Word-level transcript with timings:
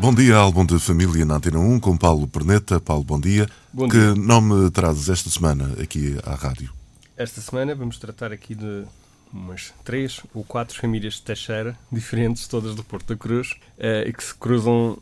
Bom 0.00 0.14
dia, 0.14 0.34
álbum 0.34 0.64
de 0.64 0.78
família 0.78 1.26
na 1.26 1.34
Antena 1.34 1.58
1 1.58 1.78
com 1.78 1.94
Paulo 1.94 2.26
Perneta. 2.26 2.80
Paulo, 2.80 3.04
bom 3.04 3.20
dia. 3.20 3.46
Bom 3.70 3.86
que 3.86 3.98
dia. 3.98 4.14
nome 4.14 4.70
trazes 4.70 5.10
esta 5.10 5.28
semana 5.28 5.74
aqui 5.78 6.16
à 6.24 6.34
rádio? 6.34 6.72
Esta 7.18 7.42
semana 7.42 7.74
vamos 7.74 7.98
tratar 7.98 8.32
aqui 8.32 8.54
de 8.54 8.84
umas 9.30 9.74
três 9.84 10.22
ou 10.32 10.42
quatro 10.42 10.80
famílias 10.80 11.14
de 11.14 11.22
Teixeira, 11.22 11.78
diferentes, 11.92 12.48
todas 12.48 12.74
do 12.74 12.82
Porto 12.82 13.08
da 13.08 13.16
Cruz, 13.16 13.54
eh, 13.78 14.04
e 14.08 14.12
que 14.14 14.24
se 14.24 14.34
cruzam, 14.34 14.96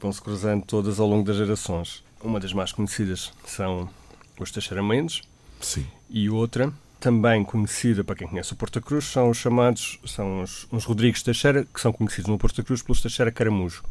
vão 0.00 0.12
se 0.12 0.22
cruzando 0.22 0.64
todas 0.64 1.00
ao 1.00 1.08
longo 1.08 1.24
das 1.24 1.36
gerações. 1.36 2.04
Uma 2.22 2.38
das 2.38 2.52
mais 2.52 2.70
conhecidas 2.70 3.32
são 3.44 3.88
os 4.38 4.52
Teixeira 4.52 4.80
Mendes, 4.80 5.22
Sim. 5.60 5.84
e 6.08 6.30
outra, 6.30 6.72
também 7.00 7.42
conhecida 7.42 8.04
para 8.04 8.14
quem 8.14 8.28
conhece 8.28 8.52
o 8.52 8.56
Porto 8.56 8.78
da 8.78 8.86
Cruz, 8.86 9.06
são 9.06 9.28
os 9.28 9.38
chamados, 9.38 9.98
são 10.06 10.40
os, 10.40 10.68
os 10.70 10.84
Rodrigues 10.84 11.24
Teixeira, 11.24 11.64
que 11.64 11.80
são 11.80 11.92
conhecidos 11.92 12.30
no 12.30 12.38
Porto 12.38 12.58
da 12.58 12.62
Cruz 12.62 12.80
pelos 12.80 13.02
Teixeira 13.02 13.32
Caramujo. 13.32 13.82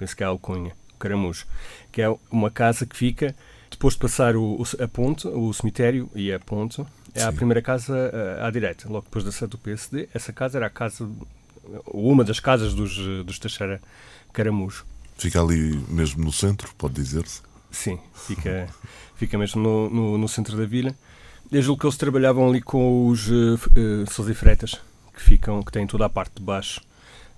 Penso 0.00 0.16
que 0.16 0.22
é 0.22 0.26
a 0.26 0.30
alcunha, 0.30 0.72
Caramujo, 0.98 1.44
que 1.92 2.00
é 2.00 2.08
uma 2.30 2.50
casa 2.50 2.86
que 2.86 2.96
fica, 2.96 3.36
depois 3.70 3.92
de 3.92 4.00
passar 4.00 4.34
o, 4.34 4.54
o- 4.62 4.82
a 4.82 4.88
ponte, 4.88 5.28
o 5.28 5.52
cemitério 5.52 6.10
e 6.14 6.32
a 6.32 6.40
ponte, 6.40 6.82
é 7.14 7.22
a 7.22 7.30
Sim. 7.30 7.36
primeira 7.36 7.60
casa 7.60 7.94
eh, 8.10 8.42
à 8.42 8.50
direita, 8.50 8.88
logo 8.88 9.04
depois 9.04 9.22
da 9.22 9.30
sede 9.30 9.50
do 9.50 9.58
PSD. 9.58 10.08
Essa 10.14 10.32
casa 10.32 10.56
era 10.56 10.66
a 10.68 10.70
casa, 10.70 11.06
uma 11.92 12.24
das 12.24 12.40
casas 12.40 12.72
dos, 12.74 12.96
eh, 12.98 13.22
dos 13.24 13.38
Teixeira 13.38 13.78
Caramujo. 14.32 14.86
Fica 15.18 15.38
ali 15.42 15.76
mesmo 15.86 16.24
no 16.24 16.32
centro, 16.32 16.72
pode 16.78 16.94
dizer-se. 16.94 17.42
Sim, 17.70 17.98
fica, 18.14 18.66
fica 19.16 19.36
mesmo 19.36 19.60
no, 19.62 19.90
no, 19.90 20.16
no 20.18 20.28
centro 20.28 20.56
da 20.56 20.64
vila. 20.64 20.94
Eu 21.52 21.60
julgo 21.60 21.78
que 21.80 21.86
eles 21.86 21.98
trabalhavam 21.98 22.48
ali 22.48 22.62
com 22.62 23.06
os 23.08 23.28
uh, 23.28 23.54
uh, 23.76 24.30
e 24.30 24.34
Freitas, 24.34 24.80
que, 25.14 25.20
ficam, 25.20 25.62
que 25.62 25.70
têm 25.70 25.86
toda 25.86 26.06
a 26.06 26.08
parte 26.08 26.36
de 26.36 26.42
baixo 26.42 26.80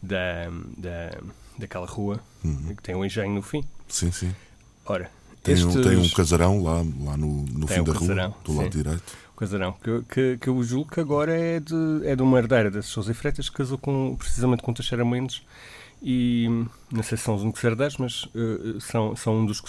da, 0.02 0.48
da, 0.76 1.18
daquela 1.58 1.86
rua, 1.86 2.20
Uhum. 2.44 2.74
que 2.76 2.82
tem 2.82 2.94
um 2.94 3.04
engenho 3.04 3.34
no 3.34 3.42
fim. 3.42 3.62
Sim, 3.88 4.10
sim. 4.10 4.34
Ora, 4.86 5.10
Tem, 5.42 5.54
um, 5.54 5.68
estes- 5.68 5.86
tem 5.86 5.96
um 5.96 6.08
casarão 6.10 6.62
lá, 6.62 6.76
lá 7.04 7.16
no, 7.16 7.44
no 7.44 7.66
fim 7.66 7.80
um 7.80 7.84
da 7.84 7.92
casarão, 7.92 8.30
rua, 8.30 8.38
do 8.44 8.52
lado 8.56 8.72
sim. 8.72 8.82
direito. 8.82 9.12
Casarão, 9.36 9.72
que, 9.72 10.02
que, 10.08 10.38
que 10.38 10.48
eu 10.48 10.62
julgo 10.62 10.90
que 10.92 11.00
agora 11.00 11.36
é 11.36 11.58
de, 11.58 11.74
é 12.04 12.14
de 12.14 12.22
uma 12.22 12.38
herdeira 12.38 12.70
das 12.70 12.86
Sousa 12.86 13.10
e 13.10 13.14
Freitas, 13.14 13.48
que 13.50 13.56
casou 13.56 13.76
com, 13.76 14.14
precisamente 14.16 14.62
com 14.62 14.72
Teixeira 14.72 15.04
Mendes, 15.04 15.42
e 16.00 16.46
não 16.92 17.02
sei 17.02 17.18
se 17.18 17.24
são 17.24 17.34
os 17.34 17.42
únicos 17.42 17.62
herdeiros, 17.64 17.96
mas 17.96 18.24
uh, 18.26 18.80
são, 18.80 19.16
são 19.16 19.38
um 19.40 19.46
dos 19.46 19.60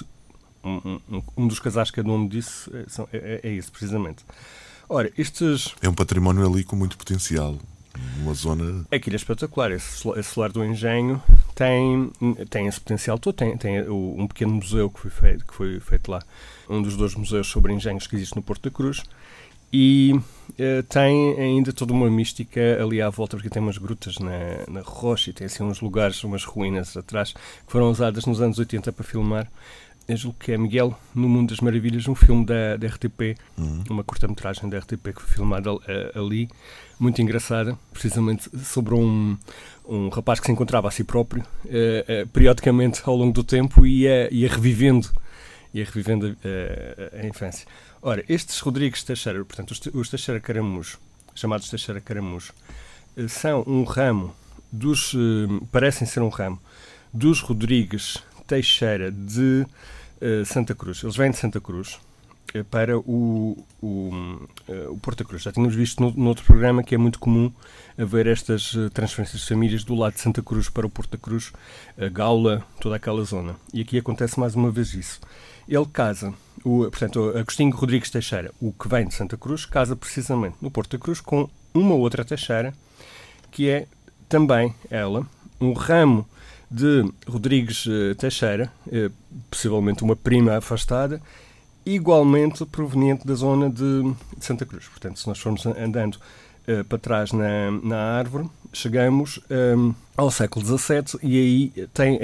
um, 0.63 0.99
um, 1.09 1.23
um 1.37 1.47
dos 1.47 1.59
casais 1.59 1.89
que 1.91 1.99
é 1.99 2.03
dono 2.03 2.29
disso, 2.29 2.69
é, 2.75 2.85
são- 2.87 3.07
é, 3.11 3.39
é 3.43 3.51
esse, 3.53 3.69
precisamente. 3.71 4.23
Ora, 4.87 5.11
estes, 5.17 5.73
É 5.81 5.89
um 5.89 5.93
património 5.93 6.45
ali 6.47 6.63
com 6.63 6.75
muito 6.75 6.97
potencial. 6.97 7.57
Uma 8.19 8.33
zona. 8.33 8.85
Aquilo 8.91 9.15
é 9.15 9.17
espetacular. 9.17 9.71
Esse, 9.71 10.07
esse 10.17 10.29
solar 10.33 10.51
do 10.51 10.63
engenho 10.63 11.21
tem, 11.53 12.11
tem 12.49 12.67
esse 12.67 12.79
potencial 12.79 13.17
todo. 13.19 13.35
Tem, 13.35 13.57
tem 13.57 13.89
um 13.89 14.27
pequeno 14.27 14.53
museu 14.53 14.89
que 14.89 14.99
foi, 14.99 15.11
feito, 15.11 15.45
que 15.45 15.53
foi 15.53 15.79
feito 15.79 16.11
lá. 16.11 16.21
Um 16.69 16.81
dos 16.81 16.95
dois 16.95 17.15
museus 17.15 17.47
sobre 17.47 17.73
engenhos 17.73 18.07
que 18.07 18.15
existe 18.15 18.35
no 18.35 18.41
Porto 18.41 18.63
da 18.63 18.71
Cruz. 18.71 19.03
E 19.75 20.13
eh, 20.59 20.83
tem 20.83 21.33
ainda 21.39 21.73
toda 21.73 21.93
uma 21.93 22.07
mística 22.07 22.61
ali 22.79 23.01
à 23.01 23.09
volta, 23.09 23.35
porque 23.35 23.49
tem 23.49 23.61
umas 23.61 23.79
grutas 23.79 24.19
na, 24.19 24.63
na 24.69 24.81
rocha 24.81 25.31
e 25.31 25.33
tem 25.33 25.47
assim 25.47 25.63
uns 25.63 25.81
lugares, 25.81 26.23
umas 26.23 26.43
ruínas 26.43 26.95
atrás, 26.95 27.33
que 27.33 27.71
foram 27.71 27.89
usadas 27.89 28.27
nos 28.27 28.39
anos 28.39 28.59
80 28.59 28.93
para 28.93 29.03
filmar. 29.03 29.51
Eu 30.07 30.17
julgo 30.17 30.37
que 30.37 30.51
é 30.51 30.57
Miguel 30.57 30.97
no 31.15 31.29
Mundo 31.29 31.49
das 31.51 31.61
Maravilhas, 31.61 32.07
um 32.09 32.15
filme 32.15 32.45
da, 32.45 32.75
da 32.75 32.87
RTP, 32.87 33.37
Uhum. 33.57 33.83
uma 33.89 34.03
curta-metragem 34.03 34.69
da 34.69 34.77
RTP 34.79 35.13
que 35.15 35.21
foi 35.21 35.35
filmada 35.35 35.69
eh, 35.87 36.11
ali, 36.15 36.49
muito 36.99 37.21
engraçada, 37.21 37.77
precisamente 37.91 38.49
sobre 38.65 38.93
um, 38.95 39.37
um 39.87 40.09
rapaz 40.09 40.41
que 40.41 40.45
se 40.47 40.51
encontrava 40.51 40.89
a 40.89 40.91
si 40.91 41.05
próprio, 41.05 41.43
eh, 41.69 42.03
eh, 42.07 42.25
periodicamente 42.25 43.01
ao 43.05 43.15
longo 43.15 43.31
do 43.31 43.43
tempo 43.45 43.85
ia, 43.85 44.27
ia 44.33 44.49
revivendo, 44.49 45.09
ia 45.73 45.85
revivendo 45.85 46.35
a, 46.43 47.21
a 47.21 47.25
infância. 47.25 47.65
Ora, 48.01 48.25
estes 48.27 48.59
Rodrigues 48.59 49.03
Teixeira, 49.03 49.43
portanto, 49.45 49.71
os, 49.71 49.79
Te- 49.79 49.91
os 49.93 50.09
Teixeira 50.09 50.41
Caramujo, 50.41 50.97
chamados 51.33 51.69
Teixeira 51.69 52.01
Caramujo, 52.01 52.51
eh, 53.15 53.29
são 53.29 53.63
um 53.65 53.85
ramo 53.85 54.35
dos, 54.69 55.15
parecem 55.71 56.05
ser 56.05 56.19
um 56.21 56.29
ramo, 56.29 56.59
dos 57.13 57.39
Rodrigues 57.39 58.17
Teixeira 58.53 59.11
de 59.11 59.65
eh, 60.21 60.43
Santa 60.45 60.75
Cruz. 60.75 61.01
Eles 61.01 61.15
vêm 61.15 61.31
de 61.31 61.37
Santa 61.37 61.59
Cruz 61.59 61.99
eh, 62.53 62.61
para 62.61 62.99
o, 62.99 63.57
o, 63.81 64.47
eh, 64.69 64.87
o 64.89 65.25
Cruz. 65.25 65.41
Já 65.41 65.51
tínhamos 65.51 65.73
visto 65.73 66.03
no, 66.03 66.11
no 66.11 66.27
outro 66.27 66.45
programa 66.45 66.83
que 66.83 66.93
é 66.93 66.97
muito 66.99 67.17
comum 67.17 67.51
haver 67.97 68.27
estas 68.27 68.75
transferências 68.93 69.41
de 69.41 69.47
famílias 69.47 69.83
do 69.83 69.95
lado 69.95 70.13
de 70.13 70.21
Santa 70.21 70.43
Cruz 70.43 70.69
para 70.69 70.85
o 70.85 70.89
Porto 70.89 71.17
Cruz, 71.17 71.51
a 71.97 72.07
Gaula, 72.09 72.63
toda 72.79 72.95
aquela 72.95 73.23
zona. 73.23 73.55
E 73.73 73.81
aqui 73.81 73.97
acontece 73.97 74.39
mais 74.39 74.53
uma 74.53 74.69
vez 74.69 74.93
isso. 74.93 75.19
Ele 75.67 75.87
casa, 75.91 76.31
o, 76.63 76.81
portanto, 76.81 77.35
Agostinho 77.35 77.75
Rodrigues 77.75 78.11
Teixeira, 78.11 78.51
o 78.61 78.71
que 78.71 78.87
vem 78.87 79.07
de 79.07 79.15
Santa 79.15 79.35
Cruz, 79.35 79.65
casa 79.65 79.95
precisamente 79.95 80.57
no 80.61 80.69
Porto 80.69 80.99
Cruz 80.99 81.19
com 81.19 81.49
uma 81.73 81.95
outra 81.95 82.23
Teixeira, 82.23 82.71
que 83.49 83.67
é 83.67 83.87
também 84.29 84.75
ela, 84.91 85.25
um 85.59 85.73
ramo 85.73 86.27
de 86.73 87.07
Rodrigues 87.27 87.85
eh, 87.87 88.15
Teixeira, 88.15 88.71
eh, 88.91 89.11
possivelmente 89.49 90.03
uma 90.03 90.15
prima 90.15 90.57
afastada, 90.57 91.21
igualmente 91.85 92.65
proveniente 92.65 93.27
da 93.27 93.35
zona 93.35 93.69
de, 93.69 94.11
Santa 94.39 94.65
Cruz. 94.65 94.87
Portanto, 94.87 95.19
se 95.19 95.27
nós 95.27 95.37
formos 95.37 95.63
andando 95.67 96.17
eh, 96.65 96.81
para 96.81 96.97
trás 96.97 97.31
na, 97.31 97.69
na 97.83 97.97
árvore, 98.17 98.49
chegamos 98.73 99.39
ehm, 99.51 99.91
ao 100.17 100.31
século 100.31 100.65
XVII 100.65 101.19
e 101.21 101.37
aí 101.37 101.87
tem 101.93 102.19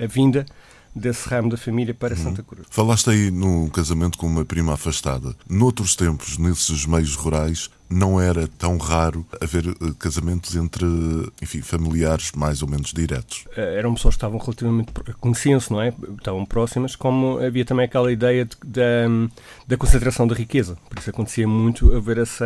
a 0.00 0.06
vinda 0.06 0.46
desse 0.94 1.28
ramo 1.28 1.48
da 1.50 1.56
família 1.56 1.94
para 1.94 2.16
Santa 2.16 2.42
Cruz. 2.42 2.66
Falaste 2.70 3.10
aí 3.10 3.30
num 3.30 3.68
casamento 3.68 4.18
com 4.18 4.26
uma 4.26 4.44
prima 4.44 4.74
afastada. 4.74 5.34
Noutros 5.48 5.94
tempos, 5.96 6.38
nesses 6.38 6.86
meios 6.86 7.14
rurais, 7.14 7.70
não 7.90 8.20
era 8.20 8.46
tão 8.46 8.76
raro 8.76 9.24
haver 9.40 9.66
eh, 9.66 9.74
casamentos 9.98 10.54
entre, 10.56 10.84
enfim, 11.40 11.62
familiares 11.62 12.32
mais 12.32 12.60
ou 12.62 12.68
menos 12.68 12.92
diretos. 12.92 13.44
Eh, 13.56 13.78
eram 13.78 13.94
pessoas 13.94 14.14
que 14.14 14.18
estavam 14.18 14.38
relativamente 14.38 14.92
conheciam-se, 15.20 15.70
não 15.72 15.80
é? 15.80 15.94
Estavam 16.18 16.44
próximas, 16.44 16.94
como 16.96 17.38
havia 17.38 17.64
também 17.64 17.86
aquela 17.86 18.12
ideia 18.12 18.44
de- 18.44 18.56
da, 18.64 18.82
da 19.66 19.76
concentração 19.76 20.26
da 20.26 20.34
riqueza. 20.34 20.76
Por 20.90 20.98
isso 20.98 21.08
acontecia 21.10 21.48
muito 21.48 21.94
haver 21.96 22.18
essa 22.18 22.44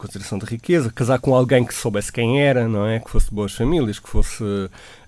concentração 0.00 0.38
da 0.38 0.46
riqueza, 0.46 0.90
casar 0.90 1.18
com 1.18 1.34
alguém 1.34 1.64
que 1.64 1.74
soubesse 1.74 2.10
quem 2.10 2.40
era, 2.40 2.66
não 2.66 2.86
é? 2.86 2.98
Que 2.98 3.10
fosse 3.10 3.28
de 3.28 3.34
boas 3.34 3.52
famílias, 3.52 3.98
que 3.98 4.08
fosse 4.08 4.42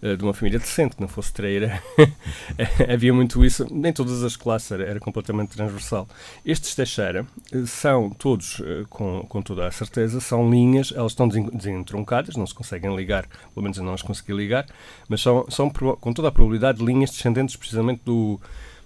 eh, 0.02 0.16
de 0.16 0.22
uma 0.22 0.34
família 0.34 0.58
decente, 0.58 0.96
que 0.96 1.00
não 1.00 1.08
fosse 1.08 1.32
traíra. 1.32 1.82
havia 2.92 3.12
muito 3.12 3.44
isso, 3.44 3.66
nem 3.70 3.92
todas 3.92 4.22
as 4.22 4.36
classes, 4.36 4.70
era, 4.70 4.84
era 4.84 5.00
completamente 5.00 5.56
transversal. 5.56 6.06
Estes 6.44 6.74
Teixeira 6.74 7.26
eh, 7.50 7.64
são 7.66 8.10
todos, 8.10 8.60
eh, 8.60 8.84
com, 8.90 9.24
com 9.28 9.40
toda 9.40 9.66
a 9.66 9.70
certeza, 9.70 10.20
são 10.20 10.50
linhas, 10.50 10.92
elas 10.94 11.12
estão 11.12 11.26
desen- 11.26 11.50
desentroncadas, 11.52 12.36
não 12.36 12.46
se 12.46 12.54
conseguem 12.54 12.94
ligar, 12.94 13.26
pelo 13.54 13.62
menos 13.62 13.78
eu 13.78 13.84
não 13.84 13.94
as 13.94 14.02
consegui 14.02 14.34
ligar, 14.34 14.66
mas 15.08 15.22
são, 15.22 15.46
são 15.48 15.70
com 15.70 16.12
toda 16.12 16.28
a 16.28 16.32
probabilidade 16.32 16.84
linhas 16.84 17.10
descendentes 17.10 17.56
precisamente 17.56 18.02
do 18.04 18.38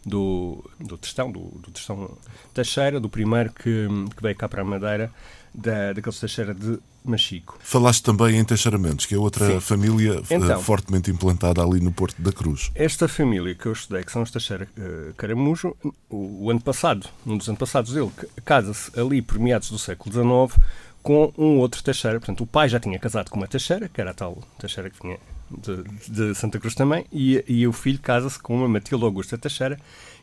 do, 0.07 0.65
do 0.79 0.97
Testão, 0.97 1.31
do, 1.33 1.41
do 1.59 1.71
Testão 1.73 2.17
Teixeira, 2.55 3.01
do 3.01 3.09
primeiro 3.09 3.53
que, 3.53 3.89
que 4.17 4.23
veio 4.23 4.37
cá 4.37 4.49
para 4.49 4.63
a 4.63 4.65
Madeira, 4.65 5.11
da, 5.53 5.93
daqueles 5.93 6.21
Teixeira 6.21 6.55
de 6.55 6.79
Machico. 7.05 7.59
Falaste 7.61 8.03
também 8.05 8.37
em 8.39 8.45
Teixeiramentos, 8.45 9.05
que 9.07 9.15
é 9.15 9.19
outra 9.19 9.47
Sim. 9.47 9.61
família 9.61 10.23
eh, 10.31 10.35
Então. 10.37 10.61
fortemente 10.63 11.11
implantada 11.11 11.61
ali 11.63 11.81
no 11.81 11.91
Porto 11.91 12.21
da 12.23 12.31
Cruz. 12.33 12.71
Esta 12.75 13.09
família 13.09 13.55
que 13.55 13.67
eu 13.67 13.73
estudei, 13.73 14.05
que 14.05 14.13
são 14.13 14.23
os 14.23 14.31
Teixeira 14.31 14.69
eh, 14.79 15.13
Caramujo, 15.17 15.77
o, 16.09 16.45
o 16.45 16.51
ano 16.51 16.61
passado, 16.61 17.09
um 17.27 17.37
dos 17.37 17.49
antepassados 17.49 17.93
dele, 17.93 18.11
casa-se 18.45 18.99
ali 18.99 19.21
por 19.21 19.39
meados 19.41 19.71
do 19.71 19.79
século 19.79 20.13
XIX 20.49 20.65
com 21.03 21.33
um 21.37 21.59
outro 21.59 21.83
Teixeira. 21.83 22.21
Portanto, 22.21 22.43
o 22.43 22.47
pai 22.47 22.69
já 22.69 22.79
tinha 22.79 22.99
casado 22.99 23.29
com 23.31 23.37
uma 23.39 23.49
Teixeira, 23.49 23.89
que 23.89 24.01
era 24.01 24.11
a 24.13 24.15
tal 24.15 24.39
Teixeira 24.59 24.89
que 24.91 25.03
vinha 25.03 25.19
de, 25.51 25.83
de 26.11 26.35
Santa 26.35 26.59
Cruz 26.59 26.75
também, 26.75 27.05
e, 27.13 27.45
e 27.47 27.67
o 27.67 27.73
filho 27.73 27.99
casa-se 27.99 28.39
com 28.39 28.57
uma 28.57 28.69
Matilde 28.69 29.05
Augusta 29.05 29.39
Teixeira, 29.39 29.79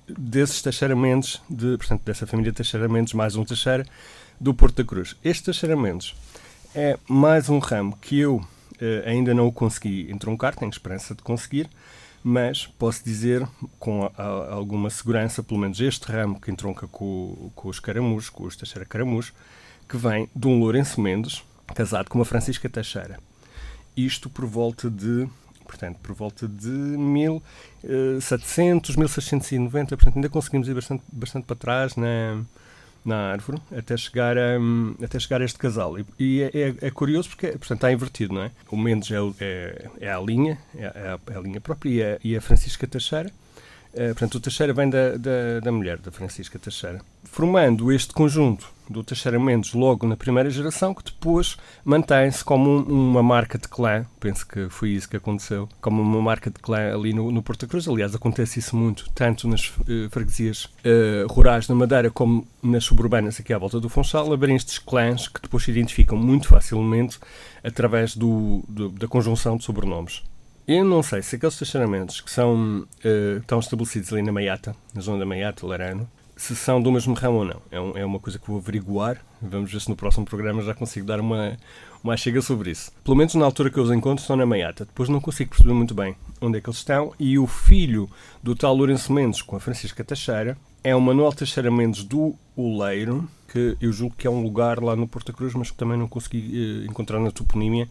desses 0.08 0.62
Teixeira 0.62 0.96
Mendes, 0.96 1.42
de, 1.50 1.78
portanto, 1.78 2.02
dessa 2.04 2.28
família 2.28 2.52
Teixeira 2.52 2.88
Mendes, 2.90 3.14
mais 3.14 3.36
um 3.36 3.46
Teixeira, 3.46 3.86
do 4.40 4.54
Porto 4.54 4.78
da 4.78 4.84
Cruz. 4.84 5.16
Este 5.24 5.46
Teixeira 5.46 5.76
Mendes 5.76 6.14
é 6.76 6.98
mais 7.08 7.50
um 7.50 7.60
ramo 7.60 7.98
que 8.02 8.20
eu 8.20 8.46
eh, 8.80 9.04
ainda 9.06 9.34
não 9.34 9.48
o 9.48 9.52
consegui 9.52 10.12
entroncar, 10.12 10.56
tenho 10.56 10.70
esperança 10.70 11.16
de 11.16 11.22
conseguir, 11.22 11.70
mas 12.24 12.66
posso 12.66 13.04
dizer 13.04 13.48
com 13.80 14.04
a, 14.04 14.12
a, 14.22 14.54
alguma 14.54 14.90
segurança, 14.90 15.44
pelo 15.44 15.60
menos 15.60 15.80
este 15.80 16.12
ramo 16.12 16.40
que 16.40 16.52
entronca 16.52 16.88
com, 16.88 17.52
com 17.56 17.70
os 17.70 17.80
Caramujos, 17.80 18.30
com 18.30 18.46
os 18.46 18.56
Teixeira 18.56 18.86
Caramujos, 18.86 19.34
que 19.88 19.98
vem 19.98 20.30
de 20.36 20.48
um 20.48 20.60
Lourenço 20.60 21.00
Mendes, 21.00 21.44
casado 21.76 22.10
com 22.10 22.18
uma 22.18 22.26
Francisca 22.26 22.68
Teixeira. 22.70 23.20
Isto 23.96 24.30
por 24.30 24.46
volta 24.46 24.90
de 24.90 25.30
portanto, 25.64 25.98
por 26.04 26.14
volta 26.14 26.48
de 26.48 26.70
1700, 26.70 28.96
1690, 28.96 29.98
portanto, 29.98 30.16
ainda 30.16 30.30
conseguimos 30.30 30.68
ir 30.68 30.76
bastante, 30.76 31.04
bastante 31.12 31.46
para 31.46 31.56
trás 31.56 31.96
na, 31.96 32.44
na 33.04 33.32
árvore 33.32 33.60
até 33.76 33.98
chegar 33.98 34.38
a, 34.38 34.60
até 35.04 35.20
chegar 35.20 35.42
a 35.42 35.46
este 35.46 35.58
casal. 35.58 35.98
E, 36.00 36.06
e 36.20 36.44
é, 36.44 36.52
é, 36.54 36.76
é, 36.82 36.92
curioso 36.92 37.30
porque 37.30 37.48
portanto, 37.48 37.74
está 37.74 37.92
invertido, 37.92 38.36
não 38.36 38.44
é? 38.44 38.52
O 38.70 38.78
Mendes 38.78 39.10
é, 39.12 39.18
é, 39.40 39.90
é 40.02 40.12
a 40.12 40.20
linha, 40.20 40.60
é, 40.76 40.86
a, 40.86 41.20
é 41.32 41.38
a 41.38 41.40
linha 41.40 41.60
própria, 41.60 41.90
e 41.90 42.04
a, 42.04 42.20
e 42.24 42.38
a 42.38 42.42
Francisca 42.42 42.86
Teixeira 42.86 43.32
portanto, 43.94 44.36
o 44.36 44.40
Teixeira 44.40 44.74
vem 44.74 44.90
da, 44.90 45.18
da, 45.18 45.60
da, 45.64 45.72
mulher, 45.72 45.98
da 46.00 46.12
Francisca 46.12 46.58
Teixeira. 46.58 47.00
Formando 47.24 47.92
este 47.92 48.14
conjunto 48.14 48.68
do 48.90 49.04
Teixeira 49.04 49.40
Mendes 49.40 49.74
logo 49.74 50.08
na 50.08 50.16
primeira 50.16 50.50
geração, 50.50 50.94
que 50.94 51.04
depois 51.04 51.58
mantém-se 51.84 52.44
como 52.44 52.70
um, 52.70 53.12
uma 53.12 53.24
marca 53.24 53.58
de 53.58 53.68
clã, 53.68 54.06
penso 54.20 54.46
que 54.48 54.70
foi 54.70 54.90
isso 54.90 55.10
que 55.10 55.18
aconteceu, 55.18 55.70
como 55.82 56.02
uma 56.02 56.22
marca 56.22 56.50
de 56.50 56.60
clã 56.60 56.94
ali 56.94 57.14
no, 57.14 57.32
no 57.32 57.42
Porta 57.42 57.68
Cruz. 57.68 57.88
Aliás, 57.88 58.14
acontece 58.14 58.60
isso 58.60 58.76
muito, 58.76 59.10
tanto 59.12 59.48
nas 59.48 59.70
uh, 59.70 60.10
freguesias 60.10 60.66
uh, 60.66 61.28
rurais 61.30 61.68
da 61.68 61.76
Madeira 61.76 62.10
como 62.10 62.48
nas 62.62 62.84
suburbanas 62.84 63.40
aqui 63.40 63.54
à 63.54 63.58
volta 63.58 63.80
do 63.80 63.90
Funchal, 63.90 64.32
abrem 64.34 64.56
estes 64.56 64.80
clãs 64.80 65.28
que 65.28 65.42
depois 65.42 65.64
se 65.64 65.72
identificam 65.72 66.18
muito 66.18 66.48
facilmente 66.48 67.20
através 67.64 68.16
do, 68.16 68.64
do, 68.68 68.90
da 68.90 69.08
conjunção 69.08 69.58
de 69.58 69.64
sobrenomes. 69.64 70.24
Eu 70.66 70.86
não 70.86 71.04
sei 71.04 71.22
se 71.22 71.36
aqueles 71.36 71.56
estacionamentos 71.56 72.22
que 72.22 72.32
são, 72.32 72.88
uh, 73.04 73.38
estão 73.38 73.60
estabelecidos 73.60 74.14
ali 74.14 74.22
na 74.22 74.32
Maiata, 74.32 74.74
na 74.94 75.02
zona 75.02 75.20
da 75.20 75.26
Maiata, 75.26 75.68
Larano, 75.68 76.10
se 76.38 76.56
são 76.56 76.82
do 76.82 76.90
mesmo 76.90 77.14
ramo 77.14 77.40
ou 77.40 77.46
não. 77.46 77.62
É, 77.70 77.80
um, 77.82 77.98
é, 77.98 78.06
uma 78.06 78.20
coisa 78.20 78.40
que 78.40 78.48
vou 78.48 78.60
averiguar. 78.60 79.22
Vamos 79.42 79.72
ver 79.72 79.82
se 79.82 79.90
no 79.90 79.96
próximo 79.96 80.26
programa 80.26 80.62
já 80.62 80.74
consigo 80.74 81.06
dar 81.06 81.20
uma, 81.20 81.58
uma 82.02 82.16
chega 82.16 82.42
sobre 82.42 82.72
isso. 82.72 82.92
Pelo 83.04 83.18
menos 83.18 83.36
na 83.36 83.44
altura 83.44 83.70
que 83.70 83.78
eu 83.78 83.84
os 83.84 83.92
encontro 83.92 84.22
estão 84.22 84.38
na 84.38 84.46
Maiata. 84.46 84.86
Depois 84.86 85.10
não 85.10 85.20
consigo 85.20 85.50
perceber 85.50 85.74
muito 85.74 85.94
bem 85.94 86.16
onde 86.40 86.58
é 86.58 86.62
que 86.62 86.70
eles 86.70 86.78
estão. 86.78 87.14
E 87.20 87.38
o 87.38 87.46
filho 87.46 88.10
do 88.42 88.56
tal 88.56 88.74
Lourenço 88.74 89.12
Mendes 89.12 89.42
com 89.42 89.58
a 89.58 89.60
Francisca 89.60 90.02
Teixeira 90.02 90.58
é 90.82 90.96
o 90.96 91.02
Manuel 91.02 91.34
Teixeira 91.34 91.70
Mendes 91.70 92.04
do 92.04 92.36
Oleiro, 92.56 93.28
que 93.50 93.78
eu 93.82 93.92
julgo 93.92 94.16
que 94.18 94.28
é 94.28 94.30
um 94.30 94.42
lugar 94.42 94.82
lá 94.82 94.96
no 94.96 95.08
Porta 95.08 95.34
Cruz, 95.34 95.54
mas 95.54 95.72
que 95.72 95.78
também 95.78 95.98
não 95.98 96.08
consegui 96.08 96.40
uh, 96.40 96.90
encontrar 96.90 97.20
na 97.20 97.32
toponímia 97.32 97.90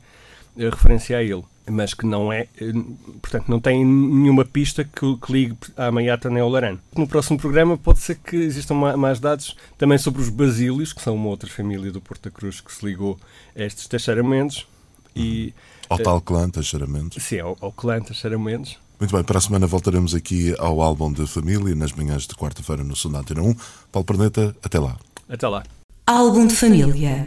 referência 0.56 1.18
a 1.18 1.22
ele 1.22 1.44
mas 1.70 1.94
que 1.94 2.04
não 2.04 2.32
é, 2.32 2.48
eh, 2.60 2.72
portanto, 3.20 3.48
não 3.48 3.60
tem 3.60 3.84
nenhuma 3.84 4.44
pista 4.44 4.84
que, 4.84 5.16
que 5.16 5.32
ligue 5.32 5.56
à 5.76 5.90
Maiata 5.90 6.28
nem 6.28 6.42
ao 6.42 6.48
Larano. 6.48 6.80
No 6.96 7.06
próximo 7.06 7.38
programa 7.38 7.78
pode 7.78 8.00
ser 8.00 8.16
que 8.16 8.36
existam 8.36 8.74
mais 8.96 9.20
dados 9.20 9.56
também 9.78 9.98
sobre 9.98 10.22
os 10.22 10.28
basílios, 10.28 10.92
que 10.92 11.00
são 11.00 11.14
uma 11.14 11.28
outra 11.28 11.48
família 11.48 11.92
do 11.92 12.00
Porta 12.00 12.30
Cruz 12.30 12.60
que 12.60 12.72
se 12.72 12.84
ligou 12.84 13.18
a 13.56 13.62
estes 13.62 13.86
Teixeiramentos 13.86 14.66
e... 15.14 15.54
Ao 15.88 15.98
tal 15.98 16.20
clã 16.20 16.48
Teixeiramentos. 16.48 17.22
Sim, 17.22 17.40
ao, 17.40 17.56
ao 17.60 17.70
clã 17.70 18.00
Teixeiramentos. 18.00 18.78
Muito 18.98 19.14
bem, 19.14 19.24
para 19.24 19.38
a 19.38 19.40
semana 19.40 19.66
voltaremos 19.66 20.14
aqui 20.14 20.54
ao 20.58 20.80
álbum 20.80 21.12
de 21.12 21.26
família, 21.26 21.74
nas 21.74 21.92
manhãs 21.92 22.26
de 22.26 22.34
quarta-feira 22.34 22.84
no 22.84 22.96
Sonata 22.96 23.38
1. 23.38 23.54
Paulo 23.90 24.06
Perneta, 24.06 24.54
até 24.62 24.78
lá. 24.78 24.96
Até 25.28 25.46
lá. 25.48 25.62
Álbum 26.06 26.46
de 26.46 26.54
família. 26.54 27.26